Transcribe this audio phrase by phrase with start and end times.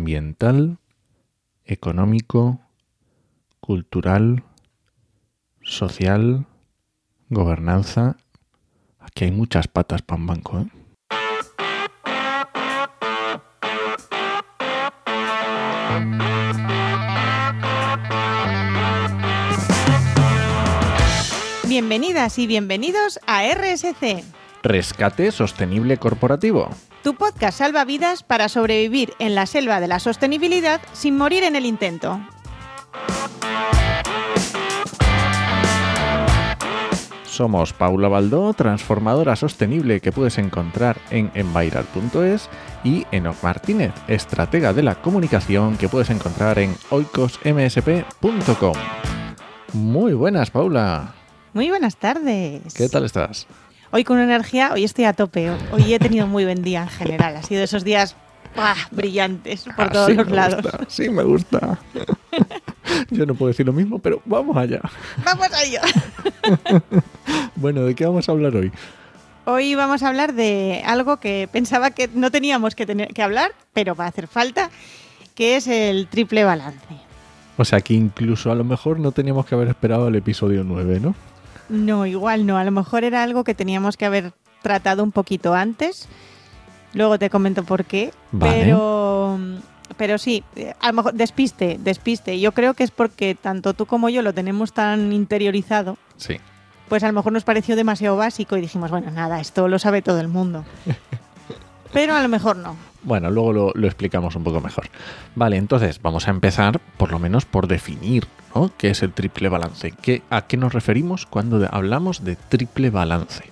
[0.00, 0.78] ambiental,
[1.66, 2.58] económico,
[3.60, 4.44] cultural,
[5.62, 6.46] social,
[7.28, 8.16] gobernanza.
[8.98, 10.60] Aquí hay muchas patas para un banco.
[10.60, 10.66] ¿eh?
[21.68, 24.24] Bienvenidas y bienvenidos a RSC,
[24.62, 26.70] Rescate sostenible corporativo.
[27.02, 31.56] Tu podcast salva vidas para sobrevivir en la selva de la sostenibilidad sin morir en
[31.56, 32.20] el intento.
[37.24, 42.50] Somos Paula Baldó, transformadora sostenible que puedes encontrar en envairar.es
[42.84, 48.74] y Enoc Martínez, estratega de la comunicación que puedes encontrar en oicosmsp.com.
[49.72, 51.14] Muy buenas, Paula.
[51.54, 52.74] Muy buenas tardes.
[52.74, 53.46] ¿Qué tal estás?
[53.92, 55.50] Hoy con energía, hoy estoy a tope.
[55.72, 57.36] Hoy he tenido muy buen día en general.
[57.36, 58.14] Ha sido esos días
[58.92, 60.62] brillantes por Ah, todos sí los lados.
[60.62, 61.78] gusta, sí, me gusta.
[63.10, 64.80] Yo no puedo decir lo mismo, pero vamos allá.
[65.24, 65.80] Vamos a ello.
[67.56, 68.72] Bueno, ¿de qué vamos a hablar hoy?
[69.44, 73.52] Hoy vamos a hablar de algo que pensaba que no teníamos que, tener, que hablar,
[73.74, 74.70] pero va a hacer falta,
[75.34, 76.80] que es el triple balance.
[77.58, 81.00] O sea que incluso a lo mejor no teníamos que haber esperado el episodio 9,
[81.00, 81.14] ¿no?
[81.70, 82.58] No, igual no.
[82.58, 84.32] A lo mejor era algo que teníamos que haber
[84.62, 86.08] tratado un poquito antes.
[86.92, 88.12] Luego te comento por qué.
[88.32, 88.52] Vale.
[88.64, 89.38] Pero,
[89.96, 90.42] pero sí,
[90.80, 92.40] a lo mejor despiste, despiste.
[92.40, 96.36] Yo creo que es porque tanto tú como yo lo tenemos tan interiorizado, Sí.
[96.88, 100.02] pues a lo mejor nos pareció demasiado básico y dijimos, bueno, nada, esto lo sabe
[100.02, 100.64] todo el mundo.
[101.92, 102.76] Pero a lo mejor no.
[103.02, 104.88] Bueno, luego lo, explicamos un poco mejor.
[105.34, 108.70] Vale, entonces vamos a empezar por lo menos por definir ¿no?
[108.76, 109.92] qué es el triple balance.
[110.02, 113.44] ¿Qué, ¿A qué nos referimos cuando hablamos de triple balance?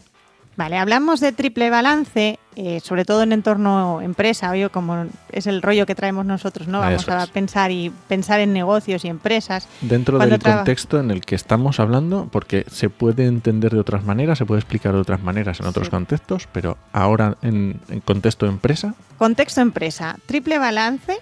[0.58, 5.62] Vale, hablamos de triple balance, eh, sobre todo en entorno empresa, oye, como es el
[5.62, 6.80] rollo que traemos nosotros, ¿no?
[6.80, 7.30] Vamos Eso a es.
[7.30, 9.68] pensar y pensar en negocios y empresas.
[9.82, 14.02] Dentro Cuando del contexto en el que estamos hablando, porque se puede entender de otras
[14.04, 15.90] maneras, se puede explicar de otras maneras en otros Sí.
[15.92, 20.16] contextos, pero ahora en, en contexto empresa, Contexto empresa.
[20.26, 21.18] Triple balance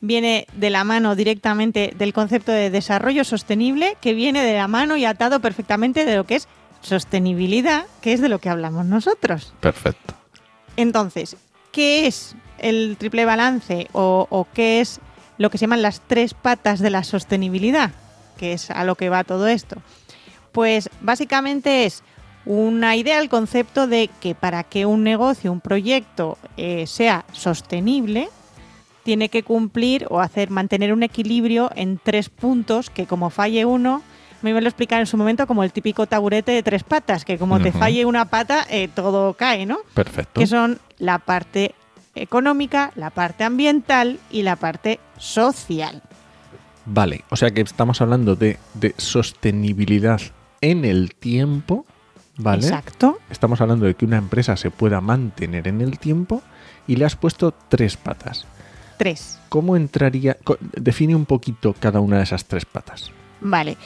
[0.00, 4.96] viene de la mano directamente del concepto de desarrollo sostenible, que viene de la mano
[4.96, 6.48] y atado perfectamente de lo que es
[6.84, 9.52] sostenibilidad, que es de lo que hablamos nosotros.
[9.60, 10.14] perfecto.
[10.76, 11.36] Entonces,
[11.72, 15.00] ¿qué es el triple balance o, o qué es
[15.38, 17.90] lo que se llaman las tres patas de la sostenibilidad?
[18.36, 19.76] Que es a lo que va todo esto.
[20.52, 22.02] Pues básicamente es
[22.46, 28.28] una idea, el concepto de que para que un negocio, un proyecto eh, sea sostenible,
[29.02, 34.02] tiene que cumplir o hacer mantener un equilibrio en tres puntos que como falle uno,
[34.44, 37.38] mí me lo explicaron en su momento como el típico taburete de tres patas, que
[37.38, 39.78] como te falle una pata, eh, todo cae, ¿no?
[39.94, 40.40] Perfecto.
[40.40, 41.74] que son la parte
[42.14, 46.02] económica, la parte ambiental y la parte social.
[46.86, 50.20] Vale, o sea que estamos hablando de, de sostenibilidad
[50.60, 51.86] en el tiempo,
[52.36, 52.66] ¿vale?
[52.66, 53.18] Exacto.
[53.30, 56.42] Estamos hablando de que una empresa se pueda mantener en el tiempo
[56.86, 58.46] y le has puesto tres patas.
[58.98, 59.38] Tres.
[59.48, 60.36] ¿Cómo entraría?
[60.76, 63.10] Define un poquito cada una de esas tres patas.
[63.40, 63.76] Vale.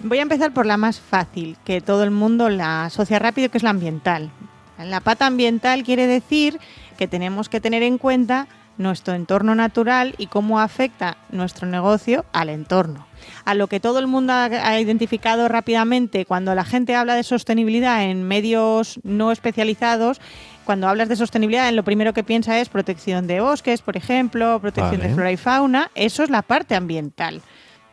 [0.00, 3.58] Voy a empezar por la más fácil, que todo el mundo la asocia rápido, que
[3.58, 4.30] es la ambiental.
[4.78, 6.58] La pata ambiental quiere decir
[6.98, 12.48] que tenemos que tener en cuenta nuestro entorno natural y cómo afecta nuestro negocio al
[12.48, 13.06] entorno.
[13.44, 18.04] A lo que todo el mundo ha, identificado rápidamente cuando la gente habla de sostenibilidad
[18.04, 20.20] en medios no especializados,
[20.64, 24.58] cuando hablas de sostenibilidad, en lo primero que piensa es protección de bosques, por ejemplo,
[24.60, 25.08] protección Vale.
[25.08, 25.90] de flora y fauna.
[25.94, 27.42] Eso es la parte ambiental.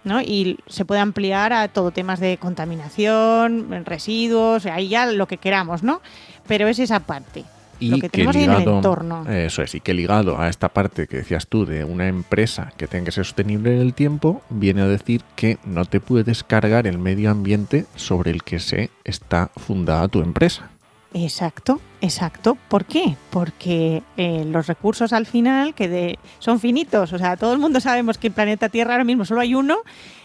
[0.04, 0.22] ¿No?
[0.22, 5.84] Y se puede ampliar a todo temas de contaminación, residuos, ahí ya lo que queramos,
[5.84, 6.02] ¿no?
[6.48, 7.46] Pero es esa parte.
[7.80, 9.28] Y lo que tenemos ahí en el ligado, entorno.
[9.28, 12.88] eso es, y que ligado a esta parte que decías tú de una empresa que
[12.88, 16.86] tenga que ser sostenible en el tiempo, viene a decir que no te puedes cargar
[16.86, 20.70] el medio ambiente sobre el que se está fundada tu empresa.
[21.14, 22.58] Exacto, exacto.
[22.70, 23.18] ¿Por qué?
[23.32, 27.12] Porque eh, los recursos al final que de- son finitos.
[27.12, 29.80] O sea, todo el mundo sabemos que el planeta Tierra ahora mismo solo hay uno.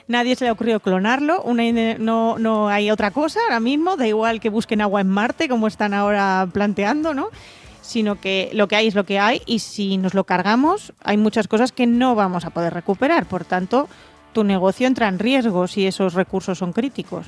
[0.07, 1.43] Nadie se le ha ocurrido clonarlo.
[1.43, 1.65] Una
[1.99, 3.97] no, no hay otra cosa ahora mismo.
[3.97, 7.31] Da igual que busquen agua en Marte, como están ahora planteando, ¿no?
[7.83, 9.43] Sino que lo que hay es lo que hay.
[9.45, 13.27] Y si nos lo cargamos, hay muchas cosas que no vamos a poder recuperar.
[13.27, 13.89] Por tanto,
[14.37, 17.25] tu negocio entra en riesgo si esos recursos son críticos.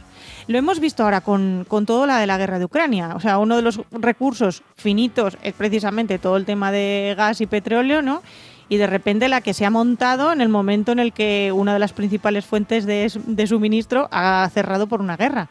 [0.46, 3.14] Lo hemos visto ahora con, con todo la de la guerra de Ucrania.
[3.16, 7.46] O sea, uno de los recursos finitos es precisamente todo el tema de gas y
[7.46, 8.22] petróleo, ¿no?
[8.68, 11.72] Y de repente la que se ha montado en el momento en el que una
[11.72, 15.48] de las principales fuentes de, de suministro ha cerrado por una guerra.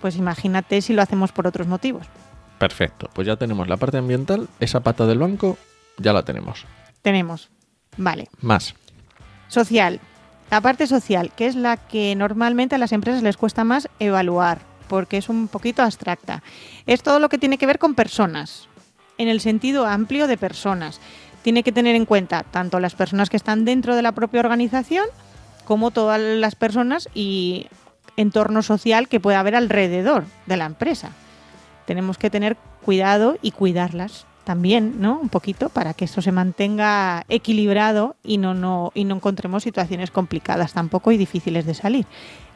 [0.00, 2.08] Pues imagínate si lo hacemos por otros motivos.
[2.58, 5.58] Perfecto, pues ya tenemos la parte ambiental, esa pata del banco,
[5.96, 6.66] ya la tenemos.
[7.02, 7.50] Tenemos.
[7.96, 8.28] Vale.
[8.40, 8.74] Más.
[9.46, 10.00] Social.
[10.50, 14.60] La parte social, que es la que normalmente a las empresas les cuesta más evaluar,
[14.88, 16.42] porque es un poquito abstracta.
[16.86, 18.68] Es todo lo que tiene que ver con personas,
[19.18, 21.00] en el sentido amplio de personas.
[21.42, 25.06] Tiene que tener en cuenta tanto las personas que están dentro de la propia organización,
[25.66, 27.66] como todas las personas y
[28.16, 31.10] entorno social que pueda haber alrededor de la empresa.
[31.84, 35.18] Tenemos que tener cuidado y cuidarlas también, ¿no?
[35.20, 40.10] Un poquito para que esto se mantenga equilibrado y no, no, y no encontremos situaciones
[40.10, 42.06] complicadas tampoco y difíciles de salir.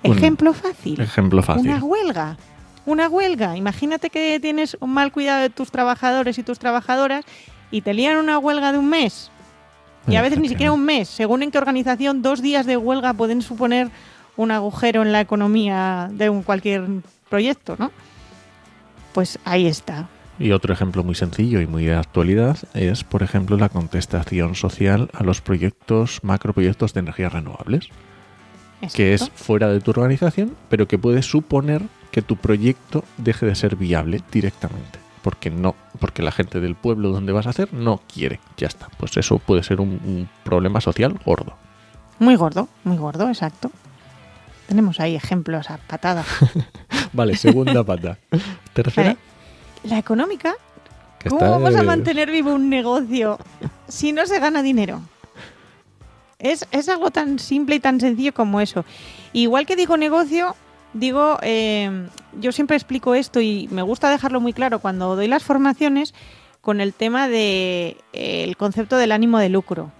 [0.02, 0.98] Un Ejemplo fácil.
[0.98, 1.68] Ejemplo fácil.
[1.68, 2.38] Una huelga.
[2.86, 3.58] Una huelga.
[3.58, 7.26] Imagínate que tienes un mal cuidado de tus trabajadores y tus trabajadoras
[7.70, 9.30] y te lían una huelga de un mes.
[10.08, 11.10] Y a veces ni siquiera un mes.
[11.10, 13.90] Según en qué organización, dos días de huelga pueden suponer
[14.38, 16.86] un agujero en la economía de un cualquier
[17.28, 17.90] proyecto, ¿no?
[19.12, 20.08] Pues ahí está.
[20.42, 25.08] Y otro ejemplo muy sencillo y muy de actualidad es, por ejemplo, la contestación social
[25.12, 27.90] a los proyectos, macroproyectos de energías renovables,
[28.92, 29.44] que es Exacto.
[29.44, 34.20] fuera de tu organización, pero que puede suponer que tu proyecto deje de ser viable
[34.32, 34.98] directamente.
[35.22, 38.40] Porque no, porque la gente del pueblo donde vas a hacer no quiere.
[38.56, 38.88] Ya está.
[38.98, 41.54] Pues eso puede ser un, un problema social gordo.
[42.18, 43.70] Muy gordo, muy gordo, exacto.
[44.66, 46.24] Tenemos ahí ejemplos a patada.
[47.12, 48.18] Vale, segunda pata.
[48.72, 49.10] Tercera.
[49.10, 49.31] Vale.
[49.84, 50.54] La económica.
[51.28, 53.38] ¿Cómo vamos a mantener vivo un negocio
[53.88, 55.00] si no se gana dinero?
[56.38, 58.84] Es, es algo tan simple y tan sencillo como eso.
[59.32, 60.56] Igual que digo negocio,
[60.92, 62.08] digo, eh,
[62.40, 66.14] yo siempre explico esto y me gusta dejarlo muy claro cuando doy las formaciones
[66.60, 69.92] con el tema del concepto del ánimo de lucro.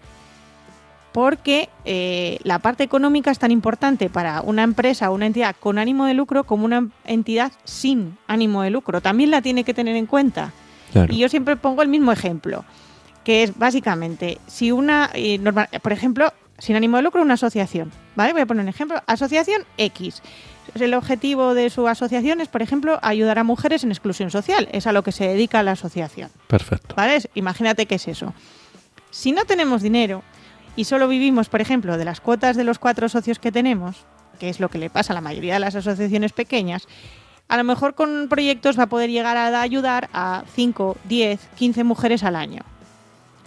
[1.12, 5.78] Porque eh, la parte económica es tan importante para una empresa o una entidad con
[5.78, 9.00] ánimo de lucro como una entidad sin ánimo de lucro.
[9.02, 10.52] También la tiene que tener en cuenta.
[10.92, 11.12] Claro.
[11.12, 12.64] Y yo siempre pongo el mismo ejemplo,
[13.24, 17.90] que es básicamente, si una, eh, normal- por ejemplo, sin ánimo de lucro, una asociación,
[18.14, 18.32] ¿vale?
[18.32, 20.22] Voy a poner un ejemplo, asociación X.
[20.74, 24.86] El objetivo de su asociación es, por ejemplo, ayudar a mujeres en exclusión social, es
[24.86, 26.94] a lo que se dedica la asociación, Perfecto.
[26.94, 27.18] ¿vale?
[27.34, 28.32] Imagínate qué es eso.
[29.10, 30.22] Si no tenemos dinero
[30.76, 34.04] y solo vivimos, por ejemplo, de las cuotas de los cuatro socios que tenemos,
[34.38, 36.88] que es lo que le pasa a la mayoría de las asociaciones pequeñas,
[37.48, 41.84] a lo mejor con proyectos va a poder llegar a ayudar a 5, 10, 15
[41.84, 42.62] mujeres al año.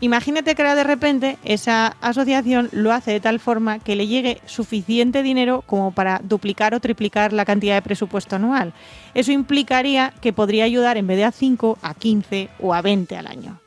[0.02, 5.24] Imagínate que de repente esa asociación lo hace de tal forma que le llegue suficiente
[5.24, 8.74] dinero como para duplicar o triplicar la cantidad de presupuesto anual.
[9.14, 13.16] Eso implicaría que podría ayudar en vez de a 5, a 15 o a 20
[13.16, 13.60] al año.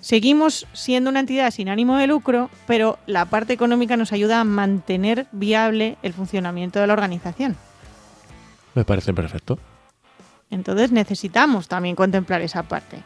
[0.00, 4.44] Seguimos siendo una entidad sin ánimo de lucro, pero la parte económica nos ayuda a
[4.44, 7.56] mantener viable el funcionamiento de la organización.
[8.74, 9.58] Me parece perfecto.
[10.50, 13.02] Entonces necesitamos también contemplar esa parte.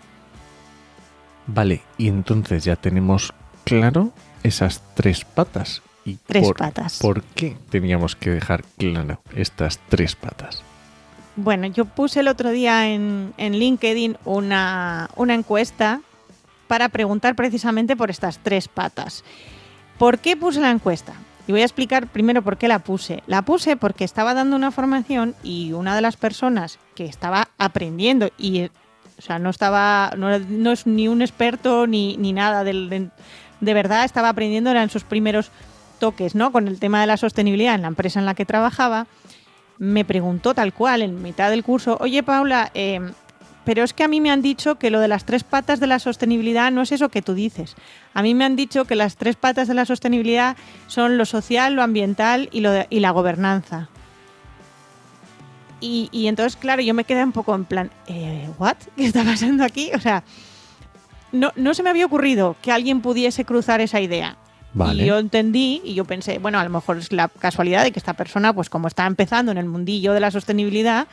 [1.47, 3.33] Vale, y entonces ya tenemos
[3.65, 4.13] claro
[4.43, 5.83] esas tres patas.
[6.05, 6.99] ¿Y Tres por, patas.
[7.01, 10.63] ¿Por qué teníamos que dejar claro estas tres patas?
[11.37, 16.01] Bueno, yo puse el otro día en, en LinkedIn una, una encuesta
[16.73, 19.25] para preguntar precisamente por estas tres patas.
[19.99, 21.13] ¿Por qué puse la encuesta?
[21.47, 23.23] Y voy a explicar primero por qué la puse.
[23.27, 28.31] La puse porque estaba dando una formación y una de las personas que estaba aprendiendo
[28.39, 28.71] y eh,
[29.19, 33.11] o sea, no estaba, no, no es ni un experto ni, ni nada del, de,
[33.61, 35.51] de verdad estaba aprendiendo, eran sus primeros
[35.99, 36.53] toques, ¿no?
[36.53, 39.07] Con el tema de la sostenibilidad en la empresa en la que trabajaba
[39.77, 43.13] me preguntó tal cual en mitad del curso, oye Paula, eh,
[43.65, 45.87] pero es que a mí me han dicho que lo de las tres patas de
[45.87, 47.75] la sostenibilidad no es eso que tú dices.
[48.15, 51.75] A mí me han dicho que las tres patas de la sostenibilidad son lo social,
[51.75, 53.89] lo ambiental y, lo de- y la gobernanza.
[55.81, 58.77] Y, y entonces, claro, yo me quedé un poco en plan, eh, ¿what?
[58.97, 59.91] ¿Qué está pasando aquí?
[59.95, 60.23] O sea,
[61.33, 64.37] no, no se me había ocurrido que alguien pudiese cruzar esa idea.
[64.75, 65.03] Vale.
[65.03, 67.99] Y yo entendí y yo pensé, bueno, a lo mejor es la casualidad de que
[67.99, 71.09] esta persona, pues como está empezando en el mundillo de la sostenibilidad,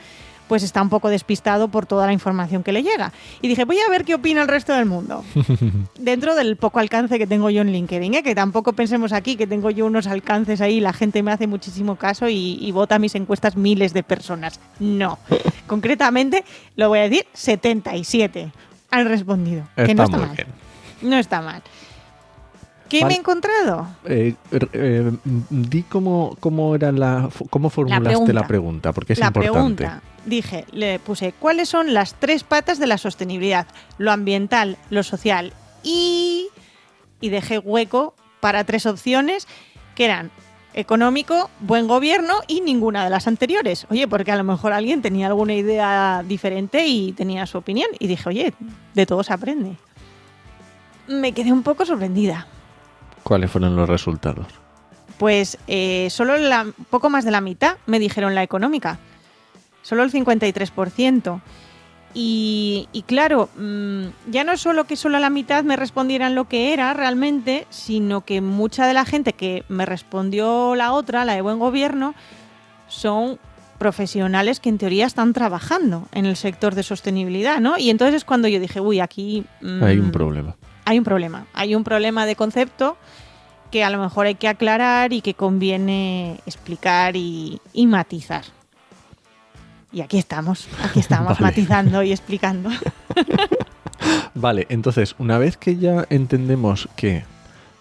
[0.49, 3.13] pues está un poco despistado por toda la información que le llega.
[3.41, 5.23] Y dije, voy a ver qué opina el resto del mundo.
[5.97, 8.23] Dentro del poco alcance que tengo yo en LinkedIn, ¿eh?
[8.23, 11.95] que tampoco pensemos aquí que tengo yo unos alcances ahí, la gente me hace muchísimo
[11.95, 14.59] caso y, y vota mis encuestas miles de personas.
[14.79, 15.19] No.
[15.67, 16.43] Concretamente,
[16.75, 18.51] lo voy a decir, 77
[18.91, 19.63] han respondido.
[19.75, 20.35] que no está mal.
[20.35, 20.47] bien.
[21.01, 21.61] No está mal.
[22.89, 23.09] ¿Qué Vale.
[23.11, 23.87] me he encontrado?
[24.05, 24.33] Eh,
[24.73, 25.11] eh,
[25.51, 28.93] di cómo, cómo era la cómo formulaste la pregunta, pregunta.
[28.93, 29.53] porque es la importante.
[29.53, 30.01] pregunta.
[30.25, 33.67] Dije, le puse, ¿cuáles son las tres patas de la sostenibilidad?
[33.97, 36.47] Lo ambiental, lo social y...
[37.21, 39.45] Y dejé hueco para tres opciones
[39.93, 40.31] que eran
[40.73, 43.85] económico, buen gobierno y ninguna de las anteriores.
[43.89, 47.89] Oye, porque a lo mejor alguien tenía alguna idea diferente y tenía su opinión.
[47.99, 48.53] Y dije, oye,
[48.93, 49.75] de todo se aprende.
[51.07, 52.47] Me quedé un poco sorprendida.
[53.23, 54.47] ¿Cuáles fueron los resultados?
[55.17, 58.99] Pues eh, solo la, poco más de la mitad me dijeron la económica.
[59.81, 61.41] Solo el 53%.
[62.13, 66.73] Y, y claro, mm, ya no solo que solo la mitad me respondieran lo que
[66.73, 71.41] era realmente, sino que mucha de la gente que me respondió la otra, la de
[71.41, 72.15] buen gobierno,
[72.87, 73.39] son
[73.77, 77.77] profesionales que en teoría están trabajando en el sector de sostenibilidad, ¿no?
[77.77, 79.45] Y entonces es cuando yo dije, uy, aquí...
[79.61, 80.55] mm, hay un problema.
[80.85, 81.45] Hay un problema.
[81.53, 82.97] Hay un problema de concepto
[83.71, 88.43] que a lo mejor hay que aclarar y que conviene explicar y, y matizar.
[89.91, 91.41] Y aquí estamos, aquí estamos vale.
[91.41, 92.69] matizando y explicando.
[94.35, 97.23] vale, entonces, una vez que ya entendemos que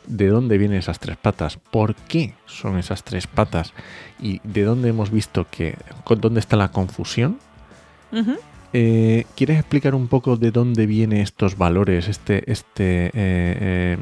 [0.06, 3.74] de dónde vienen esas tres patas, por qué son esas tres patas
[4.18, 5.76] y de dónde hemos visto que,
[6.16, 7.38] dónde está la confusión,
[8.12, 8.38] uh -huh.
[8.72, 12.08] Eh, ¿quieres explicar un poco de dónde vienen estos valores?
[12.08, 13.96] Este, este, eh, eh,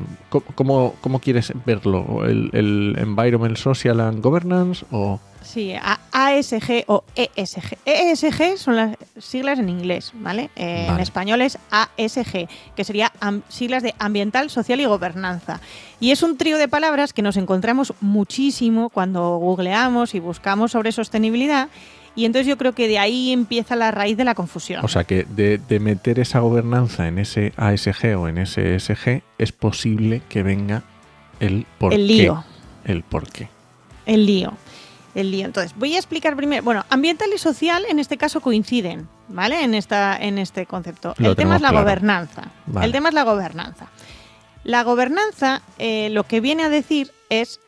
[0.55, 2.25] ¿cómo, ¿cómo, quieres verlo?
[2.25, 5.21] ¿El, ¿El, Environment, Social and Governance o...?
[5.43, 5.73] Sí,
[6.11, 7.79] ASG o ESG.
[7.85, 10.51] ESG son las siglas en inglés, ¿vale?
[10.57, 10.89] Vale.
[10.89, 13.13] En español es ASG, que sería
[13.49, 15.61] siglas de Ambiental, Social y Gobernanza.
[16.01, 20.91] Y es un trío de palabras que nos encontramos muchísimo cuando googleamos y buscamos sobre
[20.91, 21.69] sostenibilidad.
[22.17, 24.85] Y entonces yo creo que de ahí empieza la raíz de la confusión.
[24.85, 29.23] O sea que de, de meter esa gobernanza en ese ASG o en ese ESG
[29.39, 30.83] es posible que venga
[31.41, 32.45] el por el lío.
[32.85, 33.49] El por qué.
[34.07, 34.55] El lío
[35.17, 35.47] el lío.
[35.47, 36.63] Entonces, voy a explicar primero.
[36.63, 39.65] Bueno, ambiental y social en este caso coinciden, ¿vale?
[39.65, 41.15] En, esta, en este concepto.
[41.17, 41.85] Lo el tema es la claro.
[41.85, 42.51] gobernanza.
[42.67, 42.87] Vale.
[42.87, 43.89] El tema es la gobernanza.
[44.63, 47.61] La gobernanza eh, lo que viene a decir es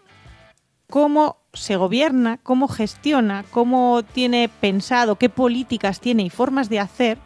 [0.90, 7.18] cómo se gobierna, cómo gestiona, cómo tiene pensado, qué políticas tiene y formas de hacer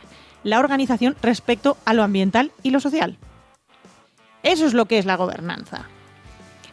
[0.45, 3.19] la organización respecto a lo ambiental y lo social.
[4.43, 5.87] Eso es lo que es la gobernanza.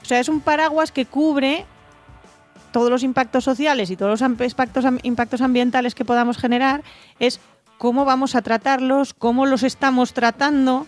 [0.02, 1.66] O sea, es un paraguas que cubre
[2.72, 4.30] todos los impactos sociales y todos los
[5.04, 6.84] impactos, ambientales que podamos generar,
[7.20, 7.40] es
[7.78, 10.86] cómo vamos a tratarlos, cómo los estamos tratando,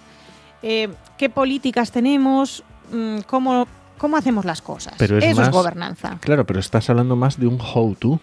[0.62, 3.68] eh, qué políticas tenemos, mmm, cómo,
[4.02, 4.96] cómo hacemos las cosas.
[4.98, 6.18] Pero es Eso más, es gobernanza.
[6.22, 8.20] Claro, pero estás hablando más de un how-to,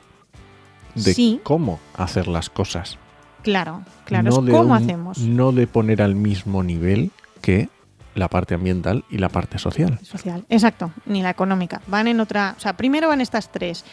[0.96, 1.40] de Sí.
[1.44, 2.98] cómo hacer las cosas.
[3.42, 5.18] Claro, claro, no es de cómo un- hacemos.
[5.18, 7.68] No de poner al mismo nivel que
[8.16, 10.00] la parte ambiental y la parte social.
[10.02, 10.44] social.
[10.48, 11.80] Exacto, ni la económica.
[11.86, 12.54] Van en otra.
[12.56, 13.84] O sea, primero van estas tres.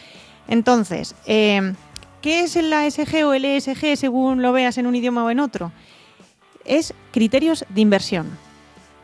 [0.48, 1.72] Entonces, eh,
[2.20, 5.38] ¿qué es el ASG o el ESG según lo veas en un idioma o en
[5.38, 5.70] otro?
[6.64, 8.26] Es criterios de inversión.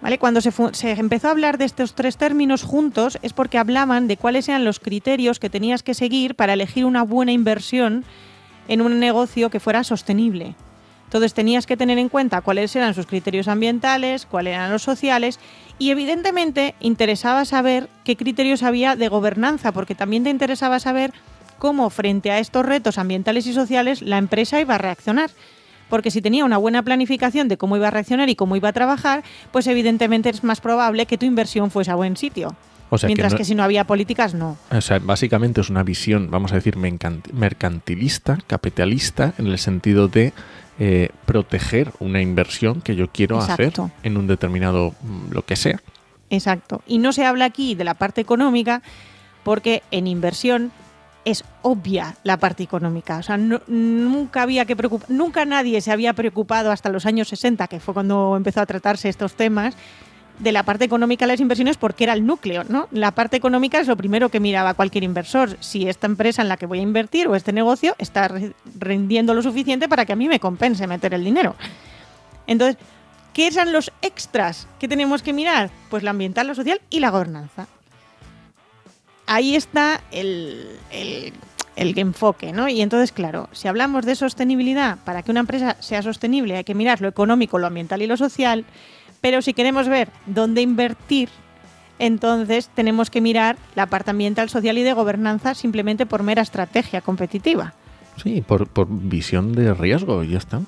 [0.02, 0.18] ¿Vale?
[0.18, 4.16] Cuando se, se empezó a hablar de estos tres términos juntos es porque hablaban de
[4.16, 8.04] cuáles eran los criterios que tenías que seguir para elegir una buena inversión
[8.66, 10.56] en un negocio que fuera sostenible.
[11.04, 15.38] Entonces tenías que tener en cuenta cuáles eran sus criterios ambientales, cuáles eran los sociales
[15.78, 21.12] y evidentemente interesaba saber qué criterios había de gobernanza, porque también te interesaba saber
[21.58, 25.30] cómo frente a estos retos ambientales y sociales la empresa iba a reaccionar.
[25.92, 28.72] Porque si tenía una buena planificación de cómo iba a reaccionar y cómo iba a
[28.72, 32.56] trabajar, pues evidentemente es más probable que tu inversión fuese a buen sitio.
[32.88, 34.56] O sea, Mientras que, si no había políticas, no.
[34.70, 40.08] o sea, básicamente es una visión, vamos a decir, mercant- mercantilista, capitalista, en el sentido
[40.08, 40.32] de
[40.78, 43.82] eh, proteger una inversión que yo quiero Exacto.
[43.84, 45.78] hacer en un determinado mm, lo que sea.
[46.30, 46.80] Exacto.
[46.86, 48.80] Y no se habla aquí de la parte económica
[49.44, 50.72] porque en inversión
[51.24, 53.18] es obvia la parte económica.
[53.18, 57.68] O sea, nunca había que preocupar, nunca nadie se había preocupado hasta los años 60,
[57.68, 59.76] que fue cuando empezó a tratarse estos temas,
[60.38, 62.88] de la parte económica de las inversiones porque era el núcleo, ¿no?
[62.90, 65.56] La parte económica es lo primero que miraba cualquier inversor.
[65.60, 68.30] Si esta empresa en la que voy a invertir o este negocio está
[68.78, 71.54] rendiendo lo suficiente para que a mí me compense meter el dinero.
[72.46, 72.76] Entonces,
[73.32, 75.70] ¿qué eran los extras que tenemos que mirar?
[75.90, 77.68] Pues la ambiental, la social y la gobernanza.
[79.26, 81.32] Ahí está el, el-
[81.76, 82.68] el enfoque, ¿no?
[82.68, 86.74] Y entonces, claro, si hablamos de sostenibilidad, para que una empresa sea sostenible hay que
[86.74, 88.64] mirar lo económico, lo ambiental y lo social,
[89.22, 91.30] pero si queremos ver dónde invertir,
[91.98, 97.00] entonces tenemos que mirar la parte ambiental, social y de gobernanza simplemente por mera estrategia
[97.00, 97.72] competitiva.
[98.22, 100.60] Sí, por, por visión de riesgo, ya está.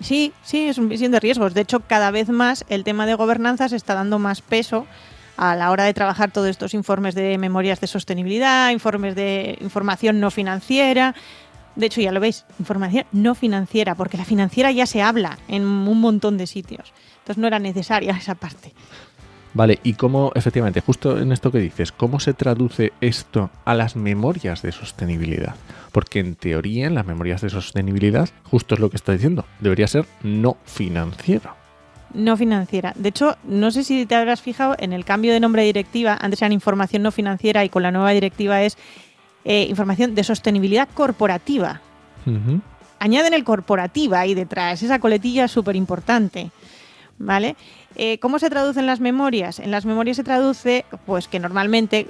[0.00, 1.54] Sí, sí, es una visión de riesgos.
[1.54, 4.86] De hecho, cada vez más el tema de gobernanza se está dando más peso
[5.36, 10.20] a la hora de trabajar todos estos informes de memorias de sostenibilidad, informes de información
[10.20, 11.14] no financiera.
[11.76, 15.64] De hecho, ya lo veis, información no financiera, porque la financiera ya se habla en
[15.64, 16.92] un montón de sitios.
[17.18, 18.72] Entonces no era necesaria esa parte.
[19.54, 23.94] Vale, y cómo, efectivamente, justo en esto que dices, ¿cómo se traduce esto a las
[23.94, 25.54] memorias de sostenibilidad?
[25.92, 29.86] Porque en teoría, en las memorias de sostenibilidad, justo es lo que está diciendo, debería
[29.86, 31.63] ser no financiero.
[32.14, 32.92] No financiera.
[32.96, 36.16] De hecho, no sé si te habrás fijado en el cambio de nombre de directiva.
[36.20, 38.78] Antes eran información no financiera y con la nueva directiva es
[39.44, 41.80] eh, información de sostenibilidad corporativa.
[42.98, 44.82] Añaden el corporativa ahí detrás.
[44.82, 46.50] Esa coletilla es súper importante.
[47.18, 47.54] ¿Vale?
[47.96, 49.60] Eh, ¿Cómo se traducen las memorias?
[49.60, 52.08] En las memorias se traduce, pues que normalmente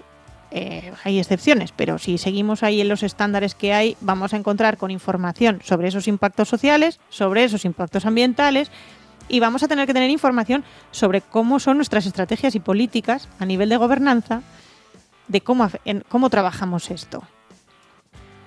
[0.50, 4.76] eh, hay excepciones, pero si seguimos ahí en los estándares que hay, vamos a encontrar
[4.76, 8.70] con información sobre esos impactos sociales, sobre esos impactos ambientales,
[9.28, 13.46] y vamos a tener que tener información sobre cómo son nuestras estrategias y políticas a
[13.46, 14.42] nivel de gobernanza,
[15.28, 15.68] de cómo,
[16.08, 17.22] cómo trabajamos esto.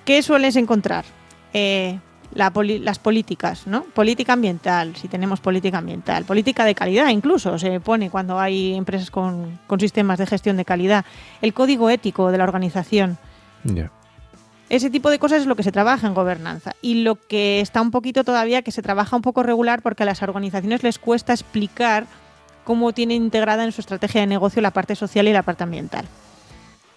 [0.05, 1.05] ¿Qué sueles encontrar?
[1.53, 1.99] Eh,
[2.33, 3.83] las políticas, ¿no?
[3.83, 9.11] Política ambiental, si tenemos política ambiental, política de calidad incluso se pone cuando hay empresas
[9.11, 11.05] con, sistemas de gestión de calidad,
[11.41, 13.17] el código ético de la organización.
[14.69, 17.81] Ese tipo de cosas es lo que se trabaja en gobernanza y lo que está
[17.81, 21.31] un poquito todavía que se trabaja un poco regular porque a las organizaciones les cuesta
[21.33, 22.05] explicar
[22.65, 26.05] cómo tiene integrada en su estrategia de negocio la parte social y la parte ambiental.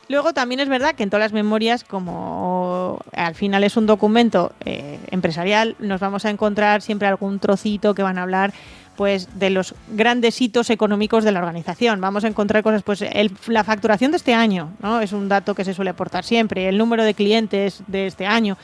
[0.09, 4.53] Luego también es verdad que en todas las memorias, como al final es un documento
[4.65, 8.53] eh, empresarial, nos vamos a encontrar siempre algún trocito que van a hablar
[9.01, 12.03] pues de los grandes hitos económicos de la organización.
[12.03, 13.03] Vamos a encontrar cosas, pues
[13.47, 15.01] la facturación de este año, ¿no?
[15.01, 18.59] Es un dato que se suele aportar siempre, el número de clientes de este año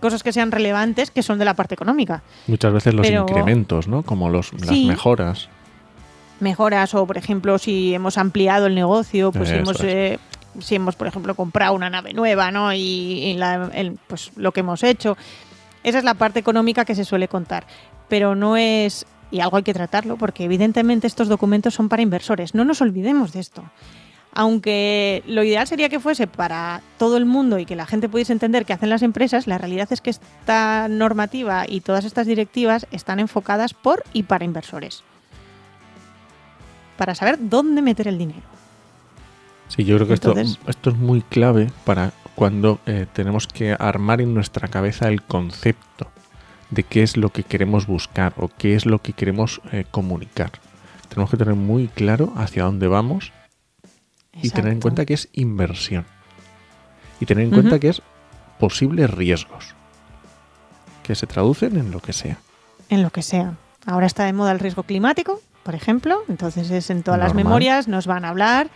[0.00, 2.22] cosas que sean relevantes que son de la parte económica.
[2.46, 4.02] Muchas veces los incrementos, ¿no?
[4.02, 5.50] Como los, las mejoras.
[6.40, 10.18] Mejoras o, por ejemplo, si hemos ampliado el negocio, pues hemos eh,
[10.58, 12.72] si hemos, por ejemplo, comprado una nave nueva, ¿no?
[12.72, 13.38] Y,
[14.06, 15.18] pues, lo que hemos hecho.
[15.84, 17.66] Esa es la parte económica que se suele contar.
[18.08, 19.04] Pero no es.
[19.32, 22.54] Y algo hay que tratarlo, porque evidentemente estos documentos son para inversores.
[22.54, 23.64] No nos olvidemos de esto.
[24.34, 28.32] Aunque lo ideal sería que fuese para todo el mundo y que la gente pudiese
[28.32, 32.86] entender qué hacen las empresas, la realidad es que esta normativa y todas estas directivas
[32.92, 35.02] están enfocadas por y para inversores.
[36.98, 38.42] Para saber dónde meter el dinero.
[39.68, 40.34] Sí, yo creo que esto,
[40.66, 46.11] esto es muy clave para cuando eh, tenemos que armar en nuestra cabeza el concepto
[46.72, 50.52] de qué es lo que queremos buscar o qué es lo que queremos eh, comunicar.
[51.08, 53.32] Tenemos que tener muy claro hacia dónde vamos
[54.32, 56.06] y tener en cuenta que es inversión.
[57.20, 58.02] Y tener en cuenta que es
[58.58, 59.74] posibles riesgos
[61.02, 62.38] que se traducen en lo que sea.
[62.88, 63.54] En lo que sea.
[63.84, 66.22] Ahora está de moda el riesgo climático, por ejemplo.
[66.28, 68.70] Entonces es en todas las memorias nos van a hablar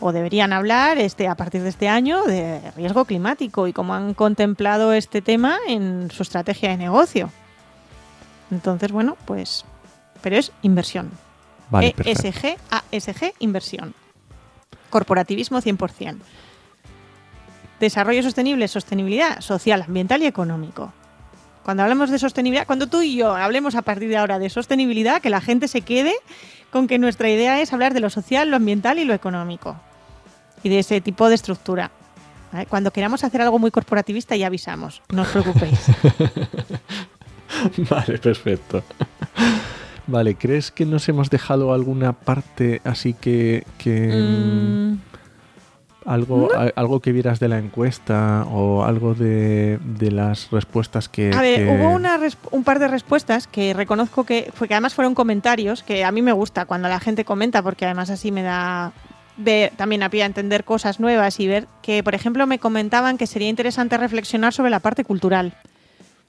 [0.00, 4.14] o deberían hablar este, a partir de este año de riesgo climático y cómo han
[4.14, 7.30] contemplado este tema en su estrategia de negocio.
[8.50, 9.64] Entonces, bueno, pues,
[10.20, 11.10] pero es inversión.
[11.70, 13.94] Vale, ESG, ASG, inversión.
[14.90, 16.16] Corporativismo 100%.
[17.80, 20.92] Desarrollo sostenible, sostenibilidad social, ambiental y económico.
[21.62, 25.20] Cuando hablamos de sostenibilidad, cuando tú y yo hablemos a partir de ahora de sostenibilidad,
[25.20, 26.14] que la gente se quede
[26.70, 29.76] con que nuestra idea es hablar de lo social, lo ambiental y lo económico
[30.62, 31.90] y de ese tipo de estructura.
[32.68, 35.78] Cuando queramos hacer algo muy corporativista ya avisamos, no os preocupéis.
[37.90, 38.82] vale, perfecto.
[40.06, 43.64] Vale, ¿crees que nos hemos dejado alguna parte así que...
[43.84, 45.08] Mm.
[46.06, 49.78] Algo, algo que vieras de la encuesta o algo de,
[50.10, 51.30] las respuestas que...
[51.34, 52.18] A ver, hubo una,
[52.50, 56.22] un par de respuestas que reconozco que, fue, que además fueron comentarios, que a mí
[56.22, 58.94] me gusta cuando la gente comenta, porque además así me da,
[59.38, 63.48] ver, también había entender cosas nuevas y ver que, por ejemplo, me comentaban que sería
[63.48, 65.54] interesante reflexionar sobre la parte cultural.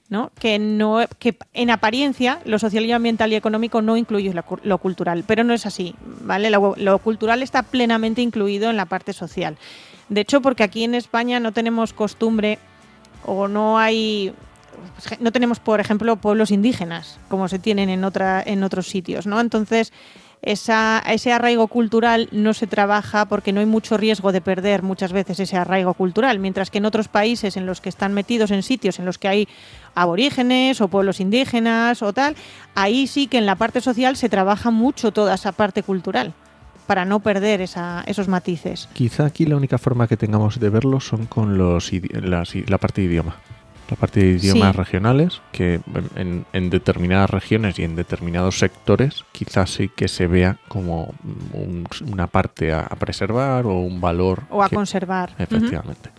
[0.08, 0.32] ¿no?
[0.40, 5.22] Que, no, que en apariencia lo social y ambiental y económico no incluye lo, cultural,
[5.24, 5.94] pero no es así.
[6.22, 6.50] ¿vale?
[6.50, 9.56] Lo, lo, cultural está plenamente incluido en la parte social.
[10.08, 12.58] De hecho, porque aquí en España no tenemos costumbre
[13.24, 14.34] o no hay
[15.20, 19.40] no tenemos, por ejemplo, pueblos indígenas como se tienen en otra en otros sitios, ¿no?
[19.40, 19.92] Entonces,
[20.42, 25.12] esa, ese arraigo cultural no se trabaja porque no hay mucho riesgo de perder muchas
[25.12, 28.62] veces ese arraigo cultural, mientras que en otros países en los que están metidos en
[28.62, 29.48] sitios en los que hay
[29.94, 32.36] aborígenes o pueblos indígenas o tal,
[32.74, 36.32] ahí sí que en la parte social se trabaja mucho toda esa parte cultural
[36.86, 38.88] para no perder esa, esos matices.
[38.92, 43.06] Quizá aquí la única forma que tengamos de verlo son con los, la parte de
[43.06, 43.36] idioma
[43.90, 45.80] la parte de idiomas regionales, que
[46.16, 51.12] en, determinadas regiones y en determinados sectores quizás sí que se vea como
[52.06, 54.44] una parte a, preservar o un valor.
[54.50, 55.32] O a conservar.
[55.38, 56.10] Efectivamente.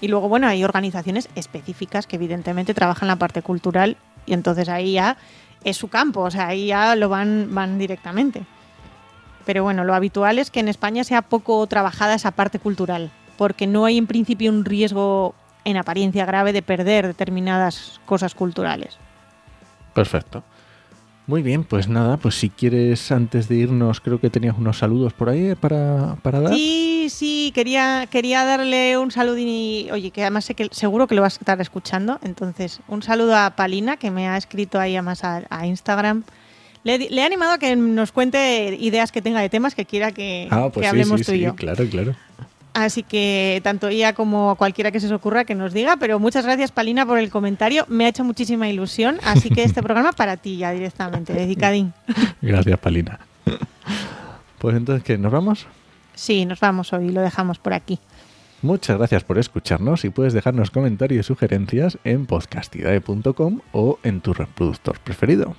[0.00, 4.92] Y luego, bueno, hay organizaciones específicas que evidentemente trabajan la parte cultural y entonces ahí
[4.92, 5.16] ya
[5.64, 8.42] es su campo, o sea, ahí ya lo van, van directamente.
[9.46, 13.66] Pero bueno, lo habitual es que en España sea poco trabajada esa parte cultural, porque
[13.66, 18.96] no hay en principio un riesgo en apariencia grave de perder determinadas cosas culturales.
[19.94, 20.42] Perfecto.
[21.26, 25.14] Muy bien, pues nada, pues si quieres antes de irnos, creo que tenías unos saludos
[25.14, 26.54] por ahí para, para dar.
[26.54, 31.14] Sí, sí, quería, quería darle un saludo y, oye, que además sé que seguro que
[31.14, 32.18] lo vas a estar escuchando.
[32.22, 36.24] Entonces, un saludo a Palina, que me ha escrito ahí además a, a Instagram.
[36.82, 40.12] Le, le, he animado a que nos cuente ideas que tenga de temas que quiera
[40.12, 41.54] que, ah, pues que sí, sí, tú y sí, yo.
[41.56, 42.14] Claro, claro.
[42.74, 46.44] Así que tanto ella como cualquiera que se os ocurra que nos diga, pero muchas
[46.44, 50.36] gracias Palina por el comentario, me ha hecho muchísima ilusión, así que este programa para
[50.36, 51.92] ti ya directamente, dedicadín.
[52.42, 53.20] Gracias Palina.
[54.58, 55.18] Pues entonces, ¿qué?
[55.18, 55.66] ¿Nos vamos?
[56.14, 58.00] Sí, nos vamos hoy, lo dejamos por aquí.
[58.62, 64.32] Muchas gracias por escucharnos y puedes dejarnos comentarios y sugerencias en podcastidae.com o en tu
[64.32, 65.54] reproductor preferido.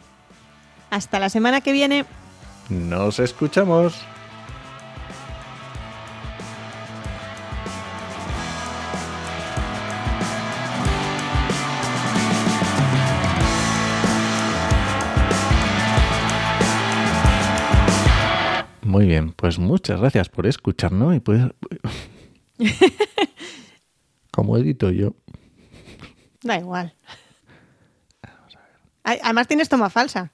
[0.90, 2.06] Hasta la semana que viene.
[2.70, 4.04] Nos escuchamos.
[18.96, 21.44] Muy bien, pues muchas gracias por escucharnos y pues...
[24.32, 25.18] Como edito yo.
[26.42, 26.96] Da igual.
[29.04, 30.32] Además tienes toma falsa.